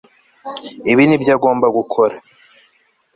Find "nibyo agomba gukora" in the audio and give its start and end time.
1.05-2.15